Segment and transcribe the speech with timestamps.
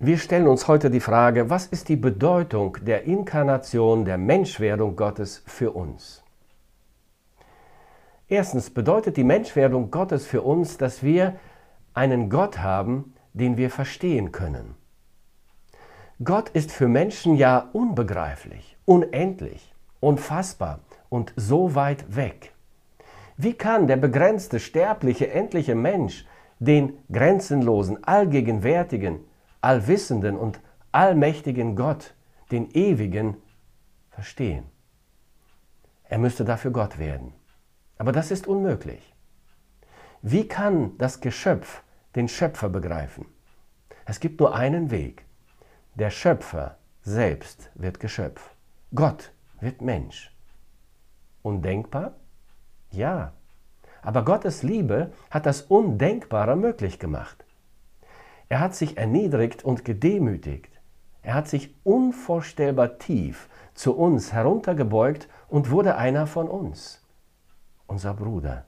[0.00, 5.42] Wir stellen uns heute die Frage, was ist die Bedeutung der Inkarnation, der Menschwerdung Gottes
[5.44, 6.22] für uns?
[8.28, 11.34] Erstens bedeutet die Menschwerdung Gottes für uns, dass wir
[11.94, 14.76] einen Gott haben, den wir verstehen können.
[16.22, 20.78] Gott ist für Menschen ja unbegreiflich, unendlich, unfassbar
[21.08, 22.52] und so weit weg.
[23.36, 26.24] Wie kann der begrenzte, sterbliche, endliche Mensch
[26.60, 29.24] den grenzenlosen, allgegenwärtigen,
[29.68, 30.60] allwissenden und
[30.92, 32.14] allmächtigen Gott,
[32.50, 33.36] den ewigen,
[34.08, 34.64] verstehen.
[36.04, 37.34] Er müsste dafür Gott werden.
[37.98, 39.14] Aber das ist unmöglich.
[40.22, 41.82] Wie kann das Geschöpf
[42.14, 43.26] den Schöpfer begreifen?
[44.06, 45.26] Es gibt nur einen Weg.
[45.96, 48.54] Der Schöpfer selbst wird Geschöpf.
[48.94, 50.34] Gott wird Mensch.
[51.42, 52.14] Undenkbar?
[52.90, 53.34] Ja.
[54.00, 57.44] Aber Gottes Liebe hat das Undenkbare möglich gemacht.
[58.48, 60.70] Er hat sich erniedrigt und gedemütigt.
[61.22, 67.04] Er hat sich unvorstellbar tief zu uns heruntergebeugt und wurde einer von uns,
[67.86, 68.64] unser Bruder.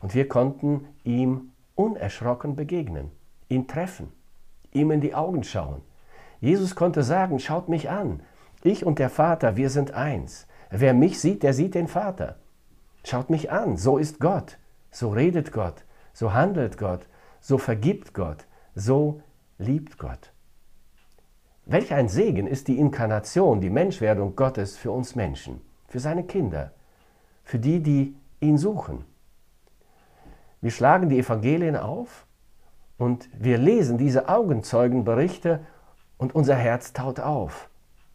[0.00, 3.10] Und wir konnten ihm unerschrocken begegnen,
[3.48, 4.12] ihn treffen,
[4.72, 5.82] ihm in die Augen schauen.
[6.40, 8.22] Jesus konnte sagen, schaut mich an,
[8.62, 10.46] ich und der Vater, wir sind eins.
[10.70, 12.36] Wer mich sieht, der sieht den Vater.
[13.04, 14.58] Schaut mich an, so ist Gott,
[14.90, 17.06] so redet Gott, so handelt Gott,
[17.40, 18.46] so vergibt Gott,
[18.78, 19.20] so
[19.58, 20.32] liebt Gott.
[21.66, 26.72] Welch ein Segen ist die Inkarnation, die Menschwerdung Gottes für uns Menschen, für seine Kinder,
[27.44, 29.04] für die, die ihn suchen.
[30.60, 32.26] Wir schlagen die Evangelien auf
[32.96, 35.60] und wir lesen diese Augenzeugenberichte
[36.16, 37.68] und unser Herz taut auf.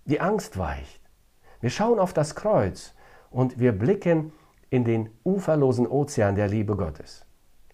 [0.06, 1.02] Die Angst weicht.
[1.62, 2.94] Wir schauen auf das Kreuz
[3.30, 4.34] und wir blicken
[4.70, 7.26] in den uferlosen Ozean der Liebe Gottes.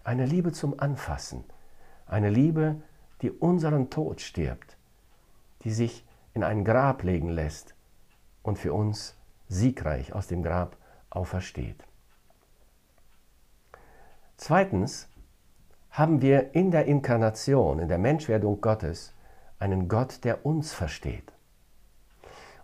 [0.04, 1.44] Eine Liebe zum Anfassen,
[2.10, 2.82] eine Liebe,
[3.22, 4.76] die unseren Tod stirbt,
[5.62, 7.74] die sich in ein Grab legen lässt
[8.42, 9.16] und für uns
[9.48, 10.76] siegreich aus dem Grab
[11.10, 11.84] aufersteht.
[14.36, 15.08] Zweitens
[15.90, 19.12] haben wir in der Inkarnation, in der Menschwerdung Gottes,
[19.58, 21.32] einen Gott, der uns versteht.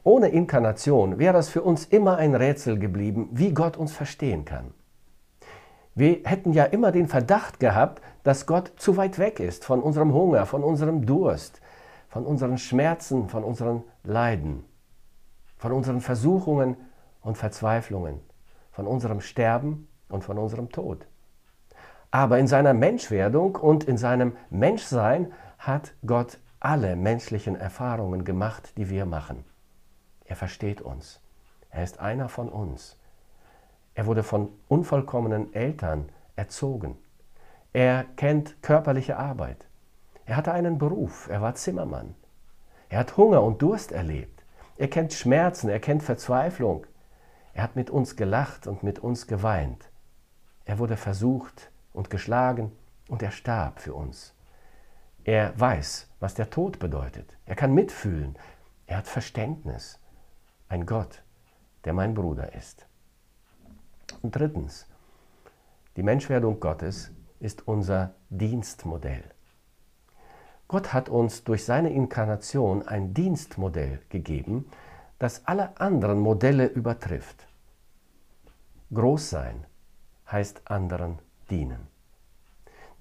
[0.03, 4.73] Ohne Inkarnation wäre es für uns immer ein Rätsel geblieben, wie Gott uns verstehen kann.
[5.97, 10.13] Wir hätten ja immer den Verdacht gehabt, dass Gott zu weit weg ist von unserem
[10.13, 11.63] Hunger, von unserem Durst,
[12.11, 14.67] von unseren Schmerzen, von unseren Leiden,
[15.57, 16.77] von unseren Versuchungen
[17.23, 18.21] und Verzweiflungen,
[18.73, 21.07] von unserem Sterben und von unserem Tod.
[22.11, 28.91] Aber in seiner Menschwerdung und in seinem Menschsein hat Gott alle menschlichen Erfahrungen gemacht, die
[28.91, 29.47] wir machen.
[30.27, 31.23] Er versteht uns.
[31.71, 32.99] Er ist einer von uns.
[33.97, 36.99] Er wurde von unvollkommenen Eltern erzogen.
[37.73, 39.67] Er kennt körperliche Arbeit.
[40.27, 41.29] Er hatte einen Beruf.
[41.31, 42.15] Er war Zimmermann.
[42.91, 44.45] Er hat Hunger und Durst erlebt.
[44.77, 45.71] Er kennt Schmerzen.
[45.71, 46.87] Er kennt Verzweiflung.
[47.55, 49.89] Er hat mit uns gelacht und mit uns geweint.
[50.67, 52.73] Er wurde versucht und geschlagen
[53.09, 54.35] und er starb für uns.
[55.25, 57.35] Er weiß, was der Tod bedeutet.
[57.47, 58.37] Er kann mitfühlen.
[58.87, 59.99] Er hat Verständnis.
[60.69, 61.23] Ein Gott,
[61.87, 62.86] der mein Bruder ist.
[64.23, 64.87] Und drittens,
[65.97, 69.25] die Menschwerdung Gottes ist unser Dienstmodell.
[70.69, 74.69] Gott hat uns durch seine Inkarnation ein Dienstmodell gegeben,
[75.19, 77.47] das alle anderen Modelle übertrifft.
[78.93, 79.65] Groß sein
[80.31, 81.19] heißt anderen
[81.51, 81.87] dienen.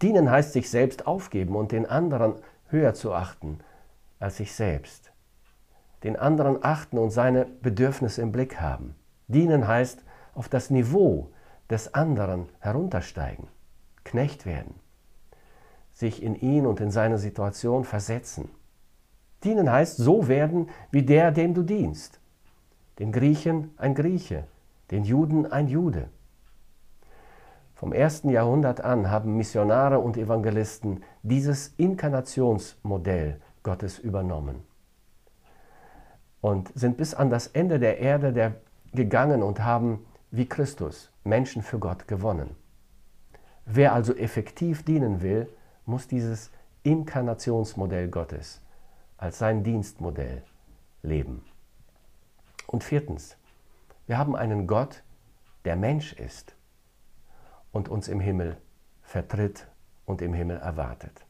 [0.01, 2.35] Dienen heißt sich selbst aufgeben und den anderen
[2.67, 3.59] höher zu achten
[4.19, 5.11] als sich selbst.
[6.03, 8.95] Den anderen achten und seine Bedürfnisse im Blick haben.
[9.27, 10.03] Dienen heißt
[10.35, 11.31] auf das Niveau
[11.69, 13.47] des anderen heruntersteigen,
[14.03, 14.75] Knecht werden,
[15.93, 18.49] sich in ihn und in seine Situation versetzen.
[19.43, 22.19] Dienen heißt so werden wie der, dem du dienst.
[22.99, 24.43] Den Griechen ein Grieche,
[24.91, 26.09] den Juden ein Jude.
[27.73, 34.63] Vom ersten Jahrhundert an haben Missionare und Evangelisten dieses Inkarnationsmodell Gottes übernommen
[36.41, 38.53] und sind bis an das Ende der Erde der
[38.93, 40.05] gegangen und haben
[40.35, 42.55] wie Christus Menschen für Gott gewonnen.
[43.65, 45.49] Wer also effektiv dienen will,
[45.85, 46.51] muss dieses
[46.83, 48.61] Inkarnationsmodell Gottes
[49.17, 50.43] als sein Dienstmodell
[51.01, 51.43] leben.
[52.67, 53.37] Und viertens,
[54.07, 55.03] wir haben einen Gott,
[55.63, 56.55] der Mensch ist
[57.71, 58.57] und uns im Himmel
[59.01, 59.67] vertritt
[60.05, 61.25] und im Himmel erwartet.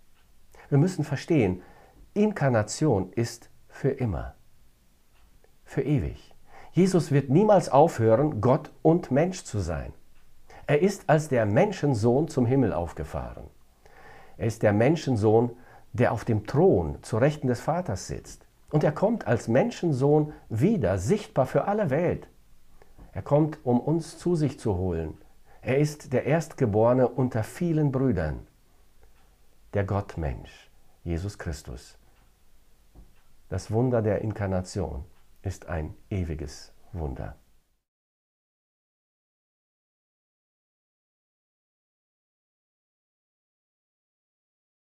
[0.69, 1.61] Wir müssen verstehen,
[2.13, 4.35] Inkarnation ist für immer,
[5.63, 6.34] für ewig.
[6.75, 9.93] Jesus wird niemals aufhören, Gott und Mensch zu sein.
[10.67, 13.45] Er ist als der Menschensohn zum Himmel aufgefahren.
[14.35, 15.51] Er ist der Menschensohn,
[15.93, 18.45] der auf dem Thron zu Rechten des Vaters sitzt.
[18.71, 22.27] Und er kommt als Menschensohn wieder, sichtbar für alle Welt.
[23.13, 25.17] Er kommt, um uns zu sich zu holen.
[25.61, 28.45] Er ist der Erstgeborene unter vielen Brüdern.
[29.73, 30.69] Der Gottmensch,
[31.05, 31.97] Jesus Christus.
[33.47, 35.05] Das Wunder der Inkarnation
[35.45, 37.37] ist ein ewiges Wunder.